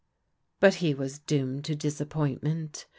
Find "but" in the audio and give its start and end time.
0.59-0.73